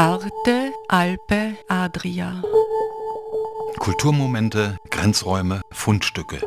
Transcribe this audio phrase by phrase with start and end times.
[0.00, 2.40] Arte, Alpe, Adria.
[3.78, 6.38] Kulturmomente, Grenzräume, Fundstücke.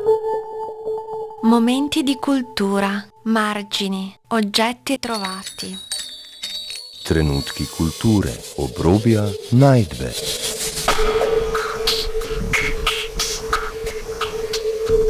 [1.42, 5.76] Momenti di cultura, margini, oggetti trovati.
[7.04, 10.14] Trenutki kulture, obrobja, najdbe.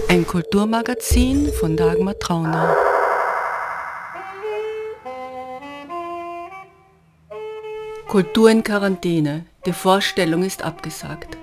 [0.09, 2.75] Ein Kulturmagazin von Dagmar Trauner.
[8.13, 9.46] Kultur in Quarantäne.
[9.64, 11.39] Die Vorstellung ist abgesagt.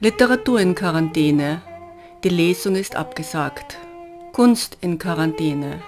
[0.00, 1.62] Literatur in Quarantäne.
[2.24, 3.78] Die Lesung ist abgesagt.
[4.32, 5.80] Kunst in Quarantäne.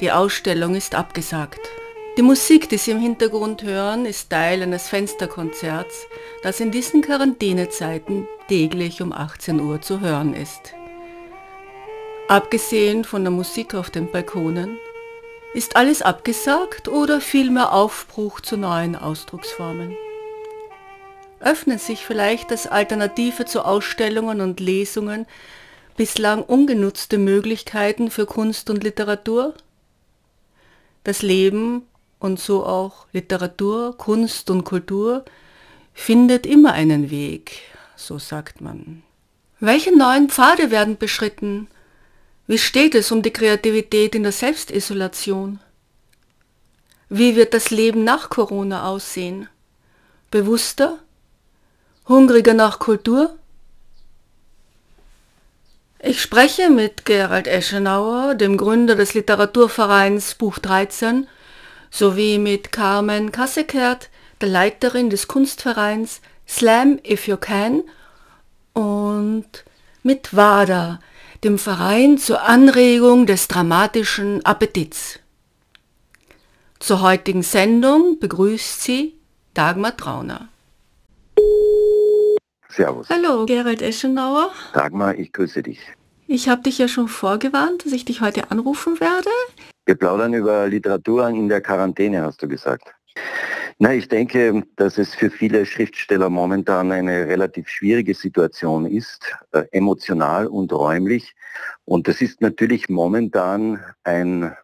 [0.00, 1.60] Die Ausstellung ist abgesagt.
[2.16, 6.04] Die Musik, die Sie im Hintergrund hören, ist Teil eines Fensterkonzerts,
[6.42, 10.74] das in diesen Quarantänezeiten täglich um 18 Uhr zu hören ist.
[12.26, 14.78] Abgesehen von der Musik auf den Balkonen,
[15.54, 19.96] ist alles abgesagt oder vielmehr Aufbruch zu neuen Ausdrucksformen?
[21.38, 25.26] Öffnen sich vielleicht als Alternative zu Ausstellungen und Lesungen
[25.96, 29.54] bislang ungenutzte Möglichkeiten für Kunst und Literatur?
[31.04, 31.82] Das Leben
[32.18, 35.24] und so auch Literatur, Kunst und Kultur
[35.92, 37.60] findet immer einen Weg,
[37.94, 39.04] so sagt man.
[39.60, 41.68] Welche neuen Pfade werden beschritten?
[42.46, 45.60] Wie steht es um die Kreativität in der Selbstisolation?
[47.08, 49.48] Wie wird das Leben nach Corona aussehen?
[50.30, 50.98] Bewusster?
[52.06, 53.36] Hungriger nach Kultur?
[56.00, 61.26] Ich spreche mit Gerald Eschenauer, dem Gründer des Literaturvereins Buch 13,
[61.90, 64.10] sowie mit Carmen Kassekert,
[64.42, 67.84] der Leiterin des Kunstvereins Slam If You Can
[68.74, 69.64] und
[70.02, 71.00] mit WADA,
[71.44, 75.20] dem Verein zur Anregung des dramatischen Appetits.
[76.80, 79.14] Zur heutigen Sendung begrüßt sie
[79.52, 80.48] Dagmar Trauner.
[82.70, 83.08] Servus.
[83.10, 84.50] Hallo, Gerald Eschenauer.
[84.72, 85.80] Dagmar, ich grüße dich.
[86.26, 89.30] Ich habe dich ja schon vorgewarnt, dass ich dich heute anrufen werde.
[89.84, 92.94] Wir plaudern über Literatur in der Quarantäne, hast du gesagt.
[93.78, 99.64] Na, ich denke, dass es für viele Schriftsteller momentan eine relativ schwierige Situation ist, äh,
[99.72, 101.34] emotional und räumlich.
[101.84, 104.54] Und das ist natürlich momentan ein,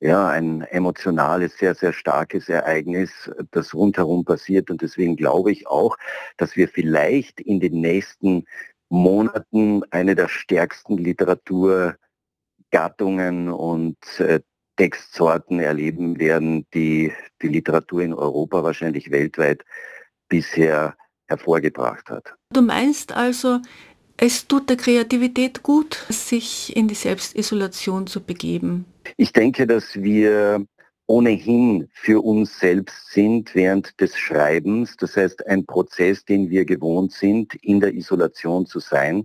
[0.00, 4.68] ja, ein emotionales, sehr, sehr starkes Ereignis, das rundherum passiert.
[4.70, 5.96] Und deswegen glaube ich auch,
[6.36, 8.46] dass wir vielleicht in den nächsten
[8.88, 14.40] Monaten eine der stärksten Literaturgattungen und äh,
[14.76, 19.64] Textsorten erleben werden, die die Literatur in Europa wahrscheinlich weltweit
[20.28, 22.34] bisher hervorgebracht hat.
[22.52, 23.60] Du meinst also,
[24.16, 28.86] es tut der Kreativität gut, sich in die Selbstisolation zu begeben?
[29.16, 30.64] Ich denke, dass wir
[31.06, 34.96] ohnehin für uns selbst sind während des Schreibens.
[34.96, 39.24] Das heißt, ein Prozess, den wir gewohnt sind, in der Isolation zu sein.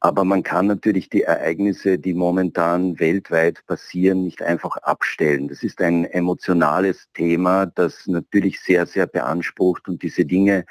[0.00, 5.48] Aber man kann natürlich die Ereignisse, die momentan weltweit passieren, nicht einfach abstellen.
[5.48, 10.64] Das ist ein emotionales Thema, das natürlich sehr, sehr beansprucht und diese Dinge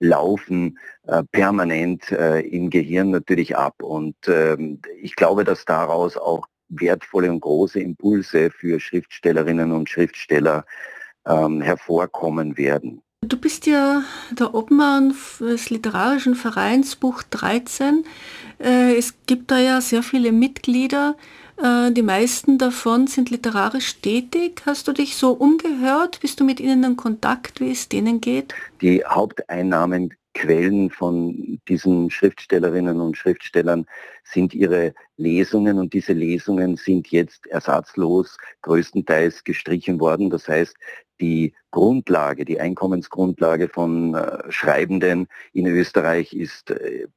[0.00, 3.82] laufen äh, permanent äh, im Gehirn natürlich ab.
[3.82, 10.66] Und ähm, ich glaube, dass daraus auch wertvolle und große Impulse für Schriftstellerinnen und Schriftsteller
[11.26, 13.03] ähm, hervorkommen werden.
[13.26, 14.02] Du bist ja
[14.32, 18.04] der Obmann des Literarischen Vereins Buch 13.
[18.58, 21.16] Äh, es gibt da ja sehr viele Mitglieder.
[21.56, 24.62] Äh, die meisten davon sind literarisch tätig.
[24.66, 26.20] Hast du dich so umgehört?
[26.20, 28.54] Bist du mit ihnen in Kontakt, wie es denen geht?
[28.82, 33.86] Die Haupteinnahmenquellen von diesen Schriftstellerinnen und Schriftstellern
[34.24, 40.28] sind ihre Lesungen und diese Lesungen sind jetzt ersatzlos größtenteils gestrichen worden.
[40.30, 40.76] Das heißt,
[41.20, 47.08] die Grundlage, die Einkommensgrundlage von äh, Schreibenden in Österreich ist äh,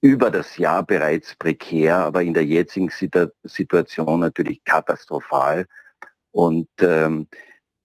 [0.00, 5.66] über das Jahr bereits prekär, aber in der jetzigen Situation natürlich katastrophal.
[6.30, 7.26] Und ähm,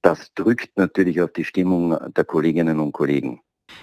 [0.03, 3.41] das drückt natürlich auf die Stimmung der Kolleginnen und Kollegen.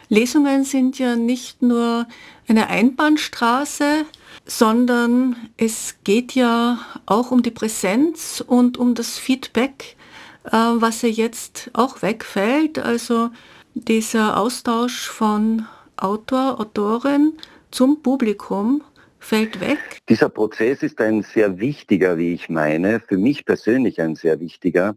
[0.08, 2.06] Lesungen sind ja nicht nur
[2.46, 4.04] eine Einbahnstraße,
[4.44, 9.96] sondern es geht ja auch um die Präsenz und um das Feedback
[10.44, 12.78] was ja jetzt auch wegfällt.
[12.78, 13.30] Also
[13.74, 15.66] dieser Austausch von
[15.96, 17.34] Autor, Autorin
[17.70, 18.82] zum Publikum
[19.18, 19.98] fällt weg.
[20.08, 24.96] Dieser Prozess ist ein sehr wichtiger, wie ich meine, für mich persönlich ein sehr wichtiger,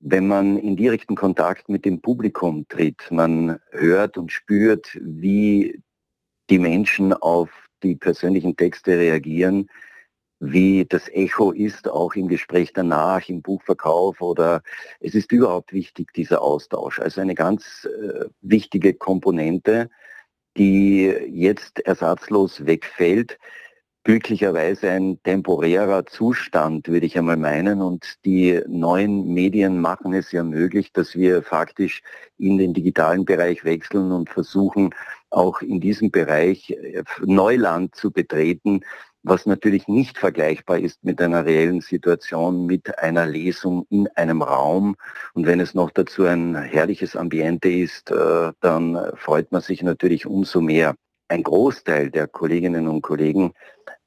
[0.00, 3.10] wenn man in direkten Kontakt mit dem Publikum tritt.
[3.10, 5.80] Man hört und spürt, wie
[6.50, 7.48] die Menschen auf
[7.82, 9.70] die persönlichen Texte reagieren,
[10.40, 14.62] wie das Echo ist, auch im Gespräch danach, im Buchverkauf oder
[15.00, 17.00] es ist überhaupt wichtig, dieser Austausch.
[17.00, 19.90] Also eine ganz äh, wichtige Komponente,
[20.56, 23.38] die jetzt ersatzlos wegfällt.
[24.06, 27.80] Glücklicherweise ein temporärer Zustand, würde ich einmal meinen.
[27.80, 32.02] Und die neuen Medien machen es ja möglich, dass wir faktisch
[32.36, 34.94] in den digitalen Bereich wechseln und versuchen,
[35.30, 38.82] auch in diesem Bereich äh, Neuland zu betreten,
[39.24, 44.96] was natürlich nicht vergleichbar ist mit einer reellen Situation, mit einer Lesung in einem Raum.
[45.32, 50.26] Und wenn es noch dazu ein herrliches Ambiente ist, äh, dann freut man sich natürlich
[50.26, 50.94] umso mehr.
[51.28, 53.54] Ein Großteil der Kolleginnen und Kollegen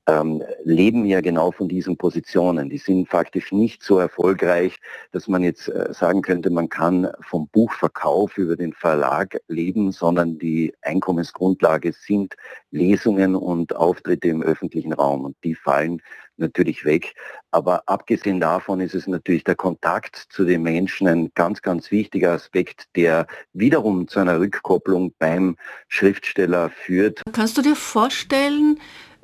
[0.08, 2.70] ähm, leben ja genau von diesen Positionen.
[2.70, 4.78] Die sind faktisch nicht so erfolgreich,
[5.12, 10.40] dass man jetzt äh, sagen könnte, man kann vom Buchverkauf über den Verlag leben, sondern
[10.40, 12.36] die Einkommensgrundlage sind
[12.72, 16.02] Lesungen und Auftritte im öffentlichen Raum und die fallen
[16.38, 17.14] natürlich weg.
[17.52, 22.32] Aber abgesehen davon ist es natürlich der Kontakt zu den Menschen ein ganz, ganz wichtiger
[22.32, 25.58] Aspekt, der wiederum zu einer Rückkopplung beim
[25.88, 27.22] Schriftsteller führt.
[27.34, 28.80] Kannst du dir vorstellen,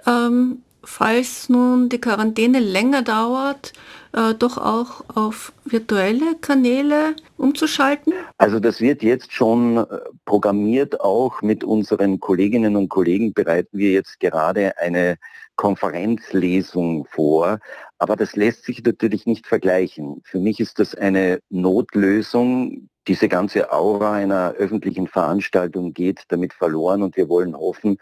[0.05, 3.73] ähm, falls nun die Quarantäne länger dauert,
[4.13, 8.13] äh, doch auch auf virtuelle Kanäle umzuschalten?
[8.37, 9.85] Also das wird jetzt schon äh,
[10.25, 15.17] programmiert, auch mit unseren Kolleginnen und Kollegen bereiten wir jetzt gerade eine
[15.55, 17.59] Konferenzlesung vor,
[17.99, 20.21] aber das lässt sich natürlich nicht vergleichen.
[20.25, 22.89] Für mich ist das eine Notlösung.
[23.07, 27.97] Diese ganze Aura einer öffentlichen Veranstaltung geht damit verloren und wir wollen hoffen,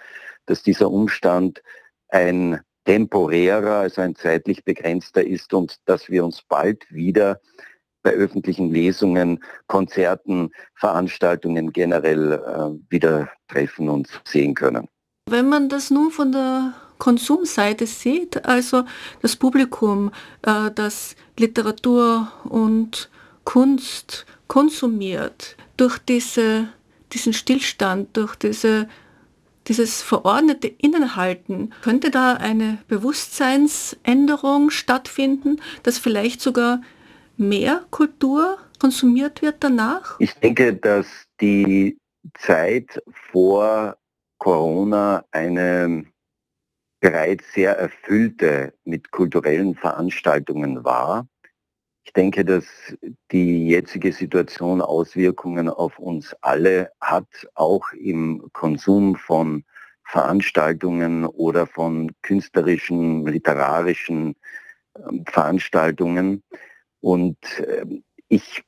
[0.45, 1.61] dass dieser Umstand
[2.09, 7.39] ein temporärer, also ein zeitlich begrenzter ist und dass wir uns bald wieder
[8.03, 14.87] bei öffentlichen Lesungen, Konzerten, Veranstaltungen generell äh, wieder treffen und sehen können.
[15.29, 18.83] Wenn man das nun von der Konsumseite sieht, also
[19.21, 20.11] das Publikum,
[20.41, 23.09] äh, das Literatur und
[23.43, 26.69] Kunst konsumiert, durch diese,
[27.13, 28.87] diesen Stillstand, durch diese
[29.67, 36.81] dieses verordnete Innenhalten, könnte da eine Bewusstseinsänderung stattfinden, dass vielleicht sogar
[37.37, 40.19] mehr Kultur konsumiert wird danach?
[40.19, 41.07] Ich denke, dass
[41.39, 41.97] die
[42.37, 43.97] Zeit vor
[44.37, 46.05] Corona eine
[46.99, 51.27] bereits sehr erfüllte mit kulturellen Veranstaltungen war.
[52.03, 52.65] Ich denke, dass
[53.31, 59.63] die jetzige Situation Auswirkungen auf uns alle hat, auch im Konsum von
[60.03, 64.35] Veranstaltungen oder von künstlerischen, literarischen
[64.97, 66.43] ähm, Veranstaltungen.
[66.99, 68.63] Und ähm, ich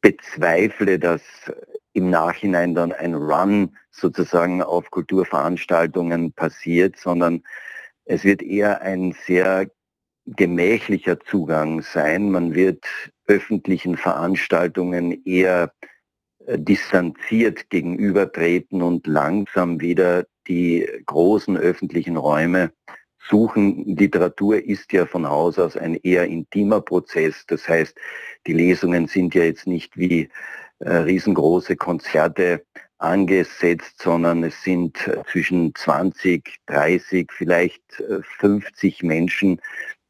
[0.00, 1.22] bezweifle, dass
[1.92, 7.42] im Nachhinein dann ein Run sozusagen auf Kulturveranstaltungen passiert, sondern
[8.04, 9.70] es wird eher ein sehr
[10.26, 12.30] gemächlicher Zugang sein.
[12.30, 12.84] Man wird
[13.26, 15.72] öffentlichen Veranstaltungen eher
[16.46, 22.72] äh, distanziert gegenübertreten und langsam wieder die großen öffentlichen Räume
[23.28, 23.96] suchen.
[23.96, 27.44] Literatur ist ja von Haus aus ein eher intimer Prozess.
[27.46, 27.96] Das heißt,
[28.46, 30.28] die Lesungen sind ja jetzt nicht wie
[30.78, 32.64] äh, riesengroße Konzerte
[32.98, 37.82] angesetzt, sondern es sind äh, zwischen 20, 30, vielleicht
[38.38, 39.60] 50 äh, Menschen,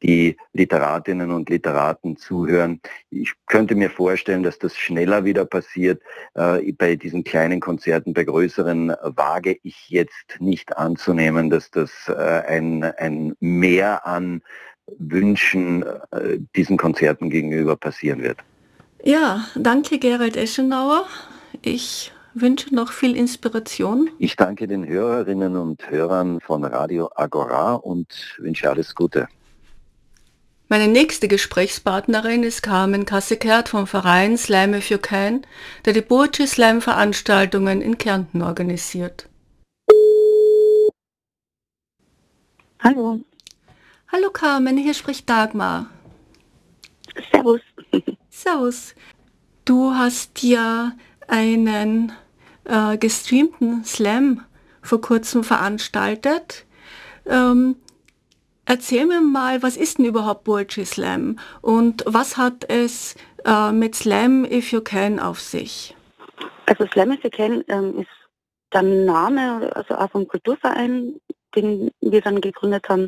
[0.03, 2.81] die Literatinnen und Literaten zuhören.
[3.09, 6.01] Ich könnte mir vorstellen, dass das schneller wieder passiert.
[6.35, 12.13] Äh, bei diesen kleinen Konzerten, bei größeren wage ich jetzt nicht anzunehmen, dass das äh,
[12.13, 14.41] ein, ein Mehr an
[14.97, 18.39] Wünschen äh, diesen Konzerten gegenüber passieren wird.
[19.03, 21.05] Ja, danke Gerald Eschenauer.
[21.61, 24.09] Ich wünsche noch viel Inspiration.
[24.19, 29.27] Ich danke den Hörerinnen und Hörern von Radio Agora und wünsche alles Gute.
[30.69, 35.47] Meine nächste Gesprächspartnerin ist Carmen Kassekert vom Verein Slime für Kein,
[35.85, 39.29] der die Burgi Slime Veranstaltungen in Kärnten organisiert.
[42.79, 43.21] Hallo.
[44.11, 45.89] Hallo Carmen, hier spricht Dagmar.
[47.31, 47.61] Servus.
[48.29, 48.93] Servus.
[49.63, 50.91] Du hast ja
[51.29, 52.11] einen
[52.65, 54.43] äh, gestreamten Slam
[54.81, 56.65] vor kurzem veranstaltet.
[57.25, 57.77] Ähm,
[58.69, 63.95] Erzähl mir mal, was ist denn überhaupt Poetry Slam und was hat es äh, mit
[63.95, 65.95] Slam If You Can auf sich?
[66.65, 68.09] Also Slam If You Can ähm, ist
[68.73, 71.15] der Name, also auch vom Kulturverein,
[71.55, 73.07] den wir dann gegründet haben.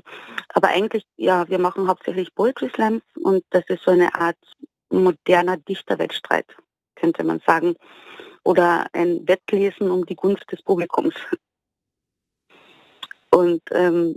[0.53, 4.37] Aber eigentlich, ja, wir machen hauptsächlich Poetry Slams und das ist so eine Art
[4.89, 6.47] moderner Dichterwettstreit,
[6.95, 7.75] könnte man sagen.
[8.45, 11.15] Oder ein Wettlesen um die Gunst des Publikums.
[13.31, 14.15] Und ähm,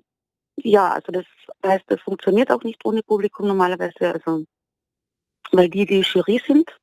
[0.57, 1.25] ja, also das
[1.65, 4.45] heißt, das funktioniert auch nicht ohne Publikum normalerweise, also
[5.53, 6.77] weil die die Jury sind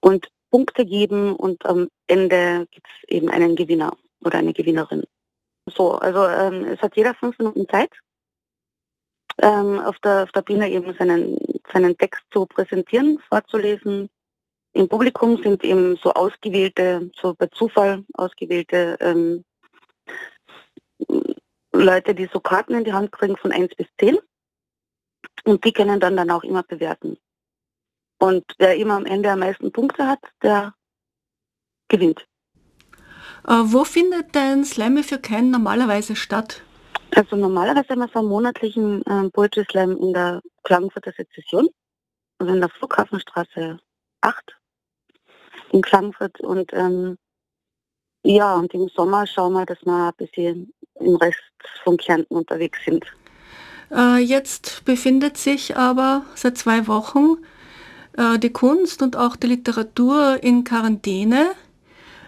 [0.00, 5.04] und Punkte geben und am Ende gibt es eben einen Gewinner oder eine Gewinnerin.
[5.66, 7.90] So, also ähm, es hat jeder fünf Minuten Zeit,
[9.40, 11.38] ähm, auf, der, auf der Bühne eben seinen,
[11.72, 14.08] seinen Text zu präsentieren, vorzulesen.
[14.74, 19.44] Im Publikum sind eben so ausgewählte, so bei Zufall ausgewählte ähm,
[21.72, 24.18] Leute, die so Karten in die Hand kriegen von 1 bis 10
[25.44, 27.18] und die können dann dann auch immer bewerten.
[28.18, 30.74] Und wer immer am Ende am meisten Punkte hat, der
[31.88, 32.24] gewinnt.
[33.46, 36.62] Äh, wo findet denn Slam für Ken normalerweise statt?
[37.14, 41.68] Also normalerweise haben wir so einen monatlichen äh, Poetry Slam in der Klagenfurter Sezession,
[42.38, 43.78] also in der Flughafenstraße
[44.20, 44.56] 8
[45.72, 46.40] in Klagenfurt.
[46.40, 47.18] Und ähm,
[48.24, 50.72] ja, und im Sommer schauen wir, dass wir ein bisschen
[51.04, 51.38] im Rest
[51.84, 53.04] von Kärnten unterwegs sind.
[53.90, 57.36] Äh, jetzt befindet sich aber seit zwei Wochen
[58.16, 61.52] äh, die Kunst und auch die Literatur in Quarantäne.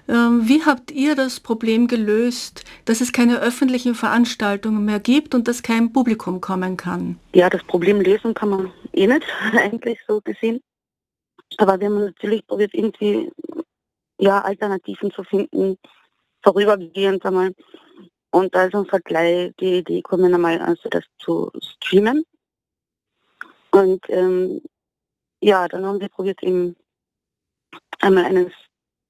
[0.07, 5.49] Ähm, wie habt ihr das Problem gelöst, dass es keine öffentlichen Veranstaltungen mehr gibt und
[5.49, 7.19] dass kein Publikum kommen kann?
[7.35, 9.25] Ja, das Problem lösen kann man eh nicht,
[9.57, 10.61] eigentlich so gesehen.
[11.57, 13.31] Aber wir haben natürlich probiert, irgendwie
[14.19, 15.79] ja, Alternativen zu finden,
[16.43, 17.55] vorübergehend einmal.
[18.35, 22.25] Und da ist uns halt gleich die Idee gekommen, einmal also das zu streamen.
[23.71, 24.61] Und ähm,
[25.41, 26.75] ja, dann haben wir probiert, eben
[28.01, 28.53] einmal einen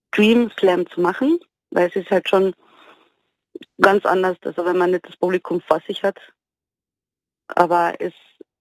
[0.09, 1.39] Stream Slam zu machen,
[1.71, 2.53] weil es ist halt schon
[3.81, 6.21] ganz anders, also wenn man nicht das Publikum vor sich hat.
[7.49, 8.13] Aber es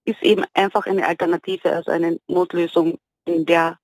[0.06, 3.78] ist eben einfach eine Alternative, also eine Notlösung in der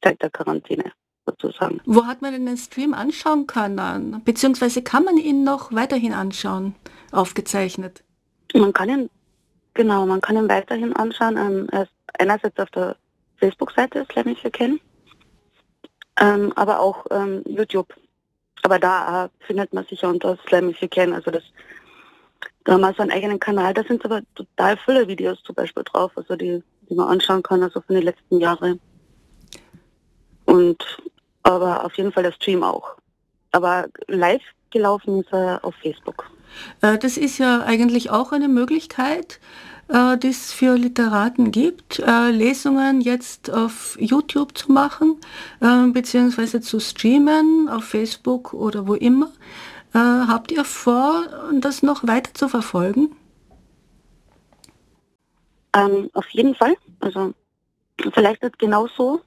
[0.00, 0.92] Zeit der Quarantäne
[1.26, 1.80] sozusagen.
[1.84, 4.22] Wo hat man den Stream anschauen können?
[4.24, 6.74] Beziehungsweise kann man ihn noch weiterhin anschauen,
[7.10, 8.02] aufgezeichnet?
[8.54, 9.10] Man kann ihn,
[9.74, 11.36] genau, man kann ihn weiterhin anschauen.
[11.36, 12.96] Ähm, er ist einerseits auf der
[13.36, 14.80] Facebook-Seite Slam für kennen,
[16.20, 17.94] ähm, aber auch ähm, YouTube.
[18.62, 21.14] Aber da äh, findet man sicher unter Slam für kennen.
[21.14, 21.42] Also das,
[22.64, 23.74] da haben wir so einen eigenen Kanal.
[23.74, 27.62] Da sind aber total viele Videos zum Beispiel drauf, also die, die man anschauen kann,
[27.62, 28.80] also von den letzten Jahren.
[30.44, 30.84] Und
[31.42, 32.96] aber auf jeden Fall der Stream auch.
[33.52, 36.30] Aber live gelaufen ist er auf Facebook.
[36.80, 39.40] Äh, das ist ja eigentlich auch eine Möglichkeit,
[39.88, 45.20] äh, die es für Literaten gibt, äh, Lesungen jetzt auf YouTube zu machen,
[45.60, 49.30] beziehungsweise zu streamen auf Facebook oder wo immer.
[49.94, 53.14] Habt ihr vor, das noch weiter zu verfolgen?
[55.74, 56.74] Ähm, auf jeden Fall.
[57.00, 57.34] Also
[58.14, 59.20] vielleicht ist genau so.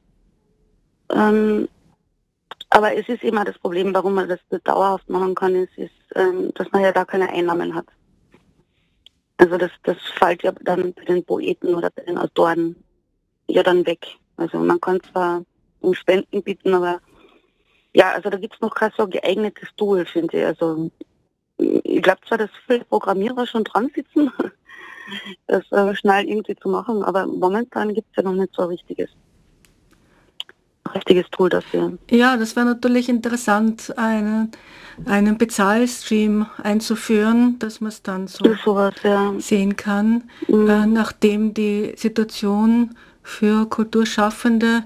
[1.10, 1.68] Ähm,
[2.70, 6.52] aber es ist immer das Problem, warum man das dauerhaft machen kann, ist, ist ähm,
[6.56, 7.86] dass man ja da keine Einnahmen hat.
[9.38, 12.76] Also das, das fällt ja dann bei den Poeten oder bei den Autoren
[13.48, 14.06] ja dann weg.
[14.38, 15.44] Also man kann zwar
[15.82, 17.00] um Spenden bitten, aber
[17.94, 20.46] ja, also da gibt es noch kein so geeignetes Tool, finde ich.
[20.46, 20.90] Also
[21.58, 24.32] ich glaube zwar, dass viele Programmierer schon dran sitzen,
[25.48, 28.70] das äh, schnell irgendwie zu machen, aber momentan gibt es ja noch nicht so ein
[28.70, 29.10] richtiges
[30.94, 31.98] richtiges Tool dafür.
[32.10, 34.52] Ja, das wäre natürlich interessant, einen,
[35.06, 39.34] einen Bezahlstream einzuführen, dass man es dann so sowas, ja.
[39.40, 40.70] sehen kann, mhm.
[40.70, 44.84] äh, nachdem die Situation für Kulturschaffende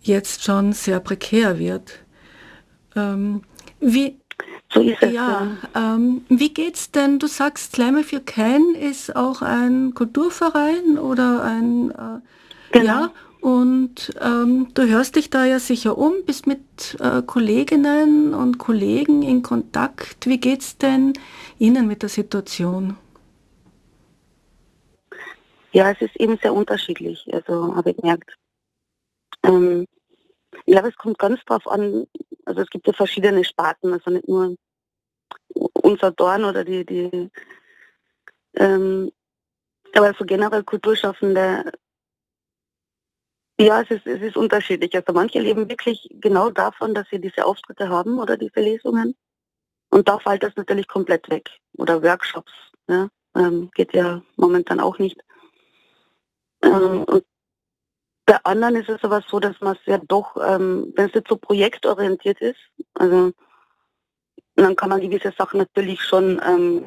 [0.00, 2.00] jetzt schon sehr prekär wird.
[2.96, 3.42] Ähm,
[3.80, 4.18] wie,
[4.72, 5.94] so ist es, ja, ja.
[5.94, 7.18] Ähm, wie geht's denn?
[7.18, 12.20] Du sagst, If You Can ist auch ein Kulturverein oder ein äh,
[12.72, 12.86] genau.
[12.86, 13.10] ja
[13.42, 19.22] und ähm, du hörst dich da ja sicher um, bist mit äh, Kolleginnen und Kollegen
[19.22, 20.26] in Kontakt.
[20.26, 21.12] Wie geht es denn
[21.58, 22.96] Ihnen mit der Situation?
[25.72, 28.30] Ja, es ist eben sehr unterschiedlich, also habe ich gemerkt.
[29.42, 29.88] Ähm,
[30.64, 32.06] ich glaube, es kommt ganz drauf an,
[32.44, 34.54] also es gibt ja verschiedene Sparten, also nicht nur
[35.82, 37.28] unser Dorn oder die, die
[38.54, 39.10] ähm,
[39.94, 41.72] aber so generell Kulturschaffende
[43.60, 44.94] ja, es ist, es ist unterschiedlich.
[44.94, 49.14] Also manche leben wirklich genau davon, dass sie diese Auftritte haben oder diese Lesungen.
[49.90, 51.50] Und da fällt das natürlich komplett weg.
[51.76, 52.52] Oder Workshops.
[52.88, 53.08] Ja?
[53.36, 55.20] Ähm, geht ja momentan auch nicht.
[56.62, 57.24] Ähm, und
[58.24, 61.28] bei anderen ist es aber so, dass man es ja doch, ähm, wenn es jetzt
[61.28, 62.60] so projektorientiert ist,
[62.94, 63.32] also
[64.54, 66.84] dann kann man gewisse Sachen natürlich schon ähm,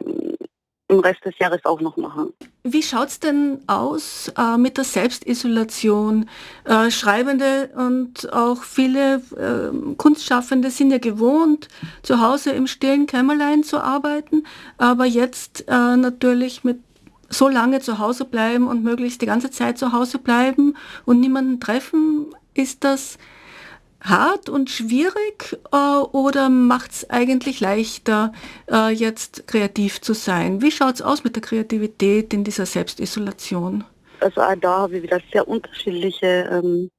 [0.88, 2.32] im Rest des Jahres auch noch machen.
[2.63, 6.30] Wie schaut es denn aus äh, mit der Selbstisolation?
[6.63, 11.70] Äh, Schreibende und auch viele äh, Kunstschaffende sind ja gewohnt,
[12.04, 14.46] zu Hause im stillen Kämmerlein zu arbeiten,
[14.77, 16.80] aber jetzt äh, natürlich mit
[17.30, 20.75] so lange zu Hause bleiben und möglichst die ganze Zeit zu Hause bleiben
[21.06, 23.18] und niemanden treffen, ist das
[24.09, 28.31] hart und schwierig äh, oder macht es eigentlich leichter,
[28.71, 30.62] äh, jetzt kreativ zu sein?
[30.62, 33.83] Wie schaut es aus mit der Kreativität in dieser Selbstisolation?
[34.19, 36.89] Also auch da habe ich wieder sehr unterschiedliche ähm,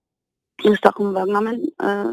[0.82, 1.68] Sachen wahrgenommen.
[1.78, 2.12] Äh,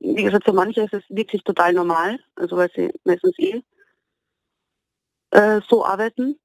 [0.00, 3.62] wie gesagt, für manche ist es wirklich total normal, also weil sie meistens eh
[5.30, 6.38] äh, so arbeiten.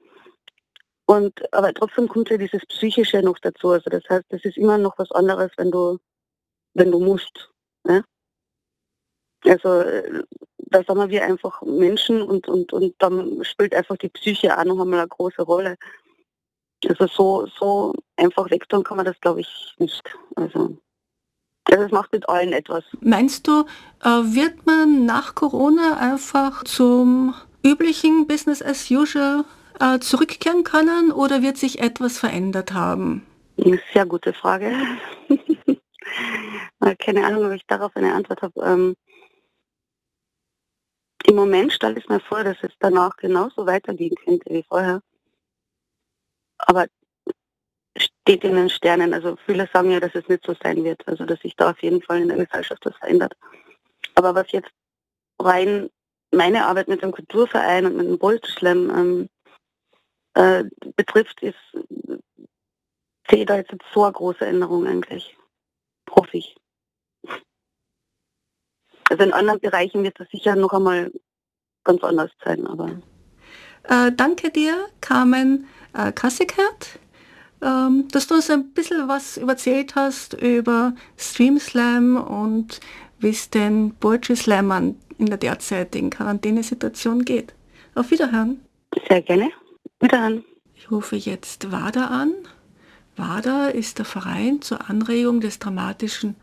[1.06, 3.70] Und aber trotzdem kommt ja dieses Psychische noch dazu.
[3.70, 6.00] Also das heißt, das ist immer noch was anderes, wenn du
[6.74, 7.50] wenn du musst.
[7.84, 8.04] Ne?
[9.46, 10.24] Also äh,
[10.58, 14.80] da sind wir einfach Menschen und, und, und dann spielt einfach die Psyche auch noch
[14.80, 15.78] einmal eine große Rolle.
[16.88, 20.04] Also so, so einfach wegtun kann man das glaube ich nicht.
[20.36, 20.78] Also
[21.66, 22.84] das macht mit allen etwas.
[23.00, 23.66] Meinst du,
[24.04, 29.46] äh, wird man nach Corona einfach zum üblichen Business as usual
[29.80, 33.26] äh, zurückkehren können oder wird sich etwas verändert haben?
[33.94, 34.74] Sehr gute Frage.
[37.00, 38.62] Keine Ahnung, ob ich darauf eine Antwort habe.
[38.62, 38.96] Ähm,
[41.26, 45.02] Im Moment stelle ich mir vor, dass es danach genauso weitergehen könnte wie vorher.
[46.58, 46.88] Aber
[47.98, 49.14] steht in den Sternen.
[49.14, 51.08] Also viele sagen ja, dass es nicht so sein wird.
[51.08, 53.34] Also dass sich da auf jeden Fall in der Gesellschaft was verändert.
[54.16, 54.72] Aber was jetzt
[55.40, 55.90] rein
[56.32, 59.30] meine Arbeit mit dem Kulturverein und mit dem Bolzschlemm ähm,
[60.34, 60.64] äh,
[60.96, 61.56] betrifft, ist
[63.30, 65.38] sehe da jetzt so eine große Änderung eigentlich
[66.16, 66.56] hoffe ich.
[69.10, 71.12] Also in anderen Bereichen wird es sicher noch einmal
[71.84, 73.02] ganz anders sein, aber.
[73.84, 77.00] Äh, danke dir, Carmen äh, Kassikert,
[77.62, 82.80] ähm, dass du uns ein bisschen was erzählt hast über Streamslam und
[83.20, 87.54] wie es den Poetry Slammern in der derzeitigen Quarantänesituation geht.
[87.96, 88.62] Auf Wiederhören.
[89.08, 89.52] Sehr gerne.
[90.00, 90.44] Wiederhören.
[90.74, 92.34] Ich rufe jetzt WADA an.
[93.16, 96.36] WADA ist der Verein zur Anregung des dramatischen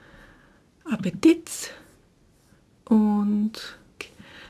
[0.84, 1.70] Appetits
[2.84, 3.52] und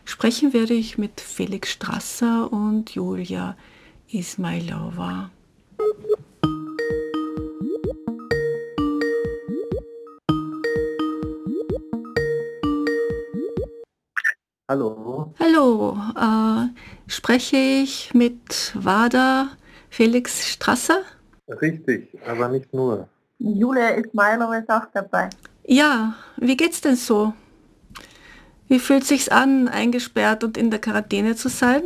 [0.04, 3.56] sprechen werde ich mit Felix Strasser und Julia
[4.08, 5.30] Ismailova.
[14.68, 15.34] Hallo.
[15.38, 16.68] Hallo, äh,
[17.10, 19.49] spreche ich mit WADA
[19.88, 21.02] Felix Strasser?
[21.60, 23.08] Richtig, aber nicht nur.
[23.39, 25.30] Julia Ismailova ist auch dabei.
[25.65, 27.32] Ja, wie geht's denn so?
[28.69, 31.82] Wie fühlt sich's an, eingesperrt und in der Quarantäne zu sein?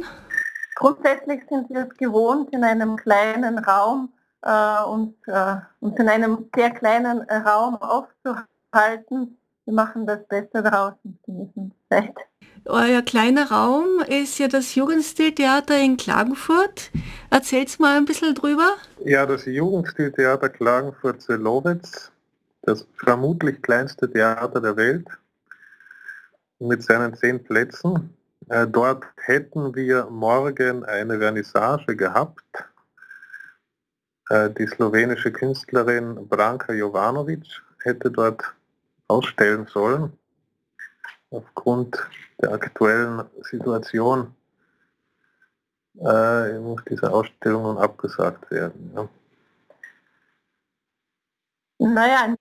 [0.74, 6.50] Grundsätzlich sind wir es gewohnt, in einem kleinen Raum äh, uns, äh, uns in einem
[6.55, 9.38] sehr kleinen Raum aufzuhalten.
[9.64, 12.14] Wir machen das Beste daraus und genießen Zeit.
[12.66, 16.90] Euer kleiner Raum ist ja das Jugendstiltheater in Klagenfurt.
[17.29, 18.77] Erzählt's mal ein bisschen drüber.
[19.05, 22.11] Ja, das Jugendstiltheater Klagenfurt-Selowitz,
[22.62, 25.07] das vermutlich kleinste Theater der Welt,
[26.59, 28.16] mit seinen zehn Plätzen.
[28.48, 32.64] Äh, dort hätten wir morgen eine Vernissage gehabt.
[34.31, 38.42] Äh, die slowenische Künstlerin Branka Jovanovic hätte dort
[39.07, 40.18] ausstellen sollen.
[41.35, 41.99] Aufgrund
[42.40, 44.35] der aktuellen Situation
[46.01, 48.92] äh, muss diese Ausstellung nun abgesagt werden.
[48.94, 49.09] Ja.
[51.79, 52.35] Naja,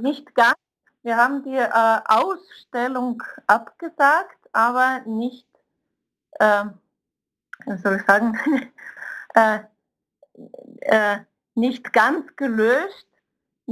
[0.00, 0.56] nicht ganz.
[1.02, 5.46] Wir haben die äh, Ausstellung abgesagt, aber nicht,
[6.32, 6.64] äh,
[7.82, 8.38] soll ich sagen,
[9.34, 9.60] äh,
[10.80, 11.18] äh,
[11.54, 13.06] nicht ganz gelöst.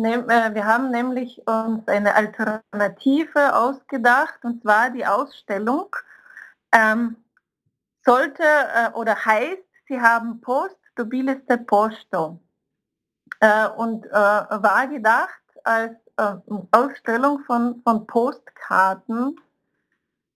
[0.05, 5.95] Äh, wir haben nämlich uns eine Alternative ausgedacht, und zwar die Ausstellung
[6.73, 7.17] ähm,
[8.05, 12.39] sollte äh, oder heißt, sie haben Post, du biliste Posto.
[13.41, 16.35] Äh, und äh, war gedacht als äh,
[16.71, 19.41] Ausstellung von, von Postkarten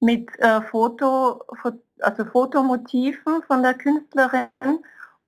[0.01, 1.45] mit äh, Foto,
[2.01, 4.49] also Fotomotiven von der Künstlerin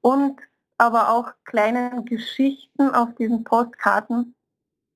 [0.00, 0.40] und
[0.84, 4.34] aber auch kleinen Geschichten auf diesen Postkarten,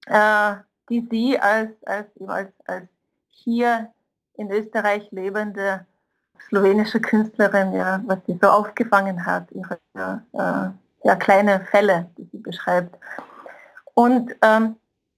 [0.07, 0.55] äh,
[0.88, 2.88] die sie als, als, als, als
[3.29, 3.92] hier
[4.35, 5.87] in Österreich lebende
[6.48, 10.70] slowenische Künstlerin, ja, was sie so aufgefangen hat, ihre äh,
[11.05, 12.96] ja, kleine Fälle, die sie beschreibt.
[13.94, 14.77] Und ähm,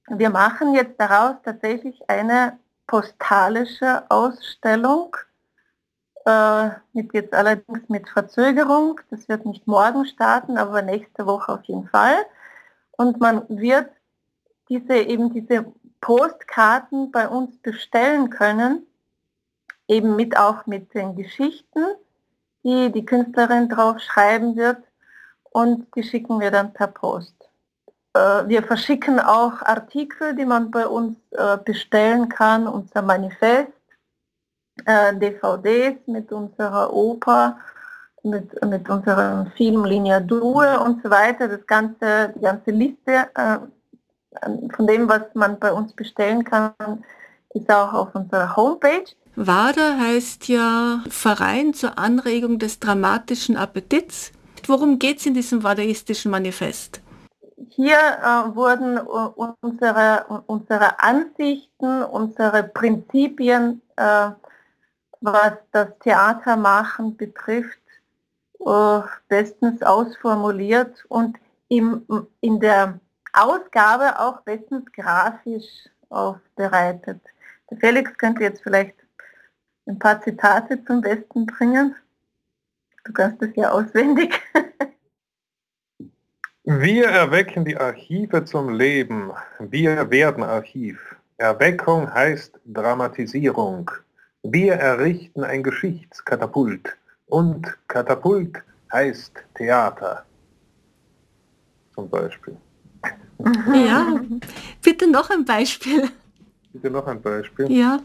[0.09, 5.17] wir machen jetzt daraus tatsächlich eine postalische Ausstellung,
[6.31, 9.01] äh, mit jetzt allerdings mit Verzögerung.
[9.11, 12.15] Das wird nicht morgen starten, aber nächste Woche auf jeden Fall.
[12.93, 13.91] Und man wird
[14.69, 15.65] diese eben diese
[16.01, 18.87] Postkarten bei uns bestellen können,
[19.89, 21.85] eben mit auch mit den Geschichten,
[22.63, 24.79] die die Künstlerin drauf schreiben wird
[25.51, 27.35] und die schicken wir dann per Post.
[28.15, 33.73] Äh, wir verschicken auch Artikel, die man bei uns äh, bestellen kann, unser Manifest,
[34.87, 37.59] äh, DVDs mit unserer Oper,
[38.23, 41.49] mit, mit unserem Film Linia Due und so weiter.
[41.49, 43.31] Das ganze, die ganze Liste
[44.77, 46.73] von dem, was man bei uns bestellen kann,
[47.55, 49.05] ist auch auf unserer Homepage.
[49.37, 54.33] WADA heißt ja Verein zur Anregung des dramatischen Appetits.
[54.67, 57.01] Worum geht es in diesem wadaistischen Manifest?
[57.71, 64.31] Hier äh, wurden uh, unsere, unsere Ansichten, unsere Prinzipien, äh,
[65.21, 67.79] was das Theatermachen betrifft,
[68.61, 72.07] äh, bestens ausformuliert und im,
[72.41, 72.99] in der
[73.33, 77.21] Ausgabe auch bestens grafisch aufbereitet.
[77.71, 78.97] Der Felix könnte jetzt vielleicht
[79.87, 81.95] ein paar Zitate zum Besten bringen.
[83.05, 84.41] Du kannst es ja auswendig.
[86.65, 89.33] Wir erwecken die Archive zum Leben.
[89.59, 91.17] Wir werden Archiv.
[91.37, 93.91] Erweckung heißt Dramatisierung.
[94.43, 96.97] Wir errichten ein Geschichtskatapult.
[97.27, 98.57] Und Katapult
[98.93, 100.25] heißt Theater.
[101.95, 102.57] Zum Beispiel.
[103.73, 104.21] Ja,
[104.83, 106.11] bitte noch ein Beispiel.
[106.75, 107.73] Bitte noch ein Beispiel.
[107.73, 108.01] Ja.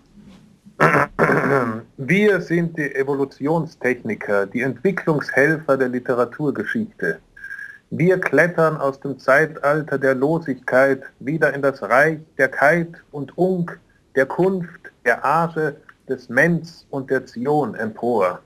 [1.98, 7.20] Wir sind die Evolutionstechniker, die Entwicklungshelfer der Literaturgeschichte.
[7.90, 13.78] Wir klettern aus dem Zeitalter der Losigkeit wieder in das Reich der Keit und Unk,
[14.16, 15.74] der Kunft, der Age,
[16.08, 18.40] des Mens und der Zion empor.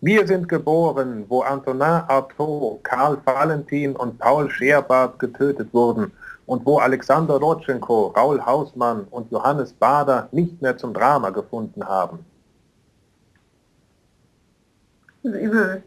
[0.00, 6.12] Wir sind geboren, wo Antonin Artaud, Karl Valentin und Paul Scherbart getötet wurden
[6.46, 12.24] und wo Alexander Rodchenko, Raul Hausmann und Johannes Bader nicht mehr zum Drama gefunden haben.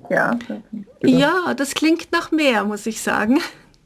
[0.09, 0.37] Ja.
[1.01, 3.39] ja, das klingt nach mehr, muss ich sagen.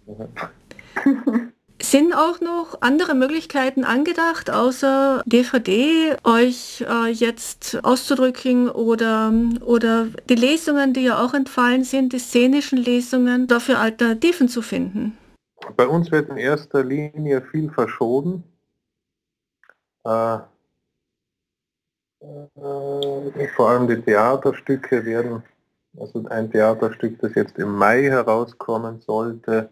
[1.81, 9.33] Sind auch noch andere Möglichkeiten angedacht, außer DVD, euch äh, jetzt auszudrücken oder,
[9.65, 15.17] oder die Lesungen, die ja auch entfallen sind, die szenischen Lesungen, dafür Alternativen zu finden?
[15.75, 18.43] Bei uns wird in erster Linie viel verschoben.
[20.05, 20.37] Äh,
[22.23, 25.43] äh, vor allem die Theaterstücke werden,
[25.99, 29.69] also ein Theaterstück, das jetzt im Mai herauskommen sollte,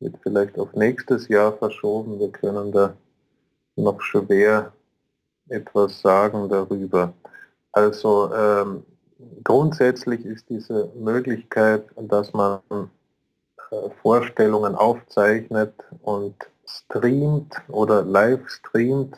[0.00, 2.18] wird vielleicht auf nächstes Jahr verschoben.
[2.18, 2.94] Wir können da
[3.76, 4.72] noch schwer
[5.48, 7.12] etwas sagen darüber.
[7.72, 8.84] Also ähm,
[9.44, 19.16] grundsätzlich ist diese Möglichkeit, dass man äh, Vorstellungen aufzeichnet und streamt oder live streamt,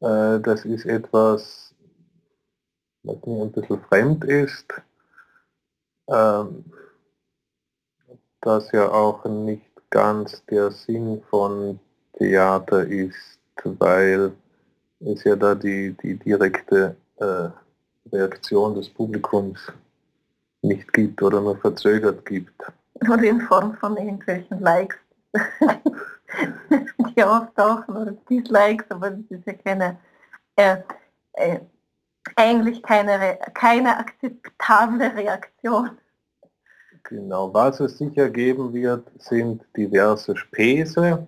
[0.00, 1.74] äh, das ist etwas,
[3.02, 4.66] was mir ein bisschen fremd ist,
[6.08, 6.64] ähm,
[8.42, 11.78] das ja auch nicht ganz der Sinn von
[12.18, 14.32] Theater ist, weil
[15.00, 17.48] es ja da die, die direkte äh,
[18.12, 19.72] Reaktion des Publikums
[20.62, 22.62] nicht gibt oder nur verzögert gibt
[23.08, 24.98] oder in Form von irgendwelchen Likes,
[27.16, 29.98] die auftauchen oder Dislikes, aber das ist ja keine,
[30.56, 30.76] äh,
[31.32, 31.60] äh,
[32.36, 35.90] eigentlich keine, keine akzeptable Reaktion.
[37.04, 41.26] Genau, was es sicher geben wird, sind diverse Späße,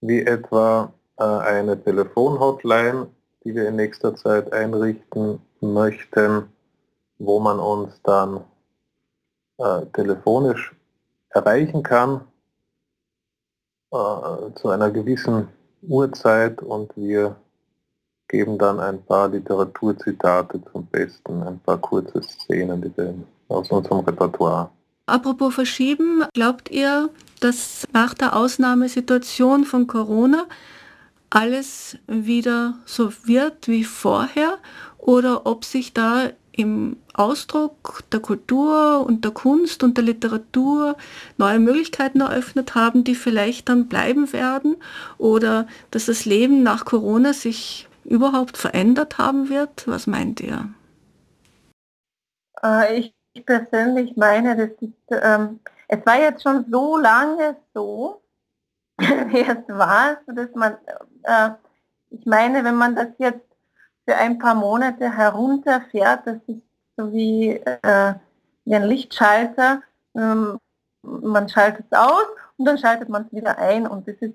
[0.00, 3.08] wie etwa äh, eine Telefonhotline,
[3.44, 6.44] die wir in nächster Zeit einrichten möchten,
[7.18, 8.44] wo man uns dann
[9.58, 10.74] äh, telefonisch
[11.30, 12.22] erreichen kann
[13.92, 15.48] äh, zu einer gewissen
[15.82, 17.36] Uhrzeit und wir
[18.28, 23.14] geben dann ein paar Literaturzitate zum Besten, ein paar kurze Szenen die wir
[23.50, 24.70] aus unserem Repertoire.
[25.06, 27.10] Apropos verschieben, glaubt ihr,
[27.40, 30.46] dass nach der Ausnahmesituation von Corona
[31.30, 34.58] alles wieder so wird wie vorher
[34.98, 40.96] oder ob sich da im Ausdruck der Kultur und der Kunst und der Literatur
[41.38, 44.76] neue Möglichkeiten eröffnet haben, die vielleicht dann bleiben werden
[45.16, 49.86] oder dass das Leben nach Corona sich überhaupt verändert haben wird?
[49.86, 50.68] Was meint ihr?
[52.62, 58.22] Äh, ich persönlich meine, das ist, ähm, es war jetzt schon so lange so,
[58.98, 60.76] wie es war, dass man,
[61.22, 61.50] äh,
[62.10, 63.50] ich meine, wenn man das jetzt
[64.10, 66.26] für ein paar Monate herunterfährt.
[66.26, 66.62] Das ist
[66.96, 68.14] so wie, äh,
[68.64, 69.82] wie ein Lichtschalter.
[70.16, 70.58] Ähm,
[71.02, 73.86] man schaltet es aus und dann schaltet man es wieder ein.
[73.86, 74.34] Und das ist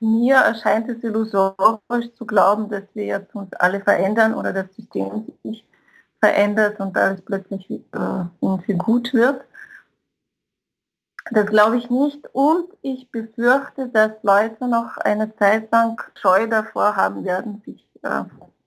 [0.00, 5.26] mir erscheint es illusorisch zu glauben, dass wir jetzt uns alle verändern oder das System
[5.42, 5.62] sich
[6.26, 9.44] verändert und alles plötzlich äh, irgendwie gut wird.
[11.30, 16.96] Das glaube ich nicht und ich befürchte, dass Leute noch eine Zeit lang Scheu davor
[16.96, 18.22] haben werden, sich äh,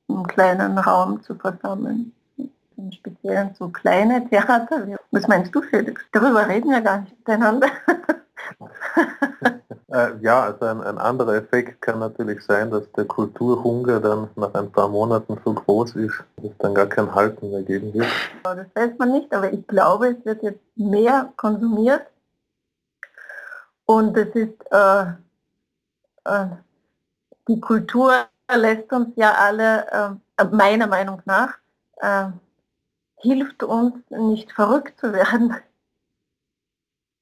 [0.07, 2.13] im kleinen Raum zu versammeln.
[2.37, 4.87] Im Speziellen so kleine Theater.
[5.11, 6.01] Was meinst du, Felix?
[6.13, 7.67] Darüber reden wir gar nicht miteinander.
[9.91, 14.53] Äh, ja, also ein, ein, anderer Effekt kann natürlich sein, dass der Kulturhunger dann nach
[14.53, 18.05] ein paar Monaten so groß ist, dass es dann gar kein Halten mehr geben wird.
[18.43, 22.05] Das weiß man nicht, aber ich glaube, es wird jetzt mehr konsumiert
[23.85, 25.05] und es ist äh,
[26.25, 26.45] äh,
[27.47, 28.13] die Kultur
[28.53, 31.57] lässt uns ja alle, äh, meiner Meinung nach,
[31.97, 32.27] äh,
[33.17, 35.55] hilft uns nicht verrückt zu werden.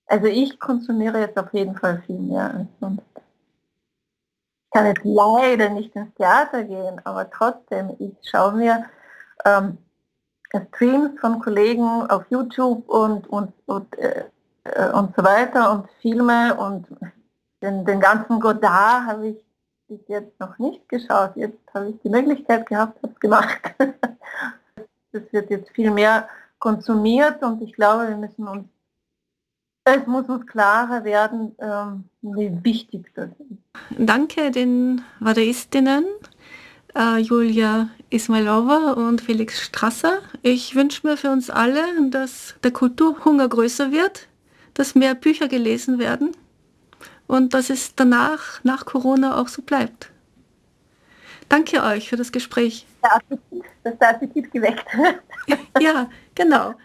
[0.08, 3.04] Also ich konsumiere jetzt auf jeden Fall viel mehr als sonst.
[3.15, 8.86] Ich kann jetzt leider nicht ins Theater gehen, aber trotzdem, ich schaue mir
[9.46, 9.78] ähm,
[10.74, 14.26] Streams von Kollegen auf YouTube und, und, und, äh,
[14.63, 16.88] äh und so weiter und Filme und
[17.62, 19.46] den, den ganzen Godard habe ich
[19.88, 21.36] bis jetzt noch nicht geschaut.
[21.36, 23.62] Jetzt habe ich die Möglichkeit gehabt, habe es gemacht.
[25.13, 26.28] Das wird jetzt viel mehr
[26.60, 28.67] konsumiert und ich glaube, wir müssen uns
[29.88, 33.97] es muss uns klarer werden, ähm, wie wichtig das ist.
[33.97, 36.06] Danke den Vadaistinnen,
[36.95, 40.19] äh, Julia Ismailova und Felix Strasser.
[40.41, 44.28] Ich wünsche mir für uns alle, dass der Kulturhunger größer wird,
[44.73, 46.36] dass mehr Bücher gelesen werden
[47.28, 50.12] und dass es danach, nach Corona auch so bleibt.
[51.50, 52.86] Danke euch für das Gespräch.
[53.02, 55.21] Der Appetit, dass der Appetit geweckt wird.
[55.80, 56.76] ja, genau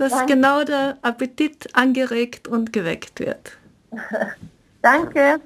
[0.00, 0.32] dass Danke.
[0.32, 3.58] genau der Appetit angeregt und geweckt wird.
[4.82, 5.42] Danke.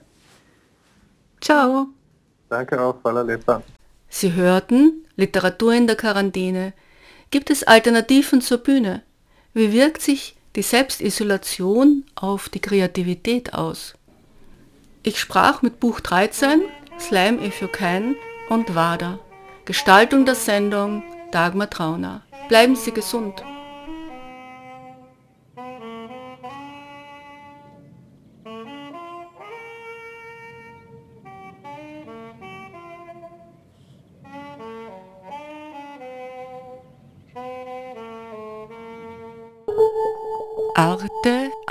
[1.41, 1.89] Ciao.
[2.49, 3.63] Danke auch, Valaleta.
[4.09, 6.73] Sie hörten Literatur in der Quarantäne.
[7.31, 9.03] Gibt es Alternativen zur Bühne?
[9.55, 13.95] Wie wirkt sich die Selbstisolation auf die Kreativität aus?
[15.03, 16.63] Ich sprach mit Buch 13,
[17.01, 18.15] Slime If You Can
[18.49, 19.19] und WADA.
[19.65, 22.23] Gestaltung der Sendung Dagmar Trauner.
[22.49, 23.43] Bleiben Sie gesund.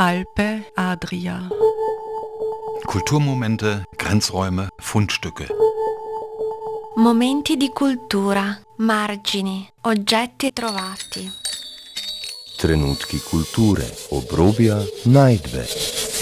[0.03, 1.47] Alpe, Adria.
[2.85, 5.47] Kulturmomente, Grenzräume, Fundstücke.
[6.95, 11.31] Momenti di cultura, margini, oggetti trovati.
[12.57, 16.12] Trenutki kulture, obrobja, najdbe.